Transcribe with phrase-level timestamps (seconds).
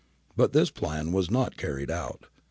[0.35, 2.25] But this plan was not carried out.